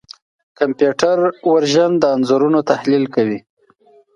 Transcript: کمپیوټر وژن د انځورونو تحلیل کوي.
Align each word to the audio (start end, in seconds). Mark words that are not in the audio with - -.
کمپیوټر 0.59 1.17
وژن 1.51 1.91
د 1.99 2.03
انځورونو 2.15 2.59
تحلیل 2.71 3.05
کوي. 3.15 3.39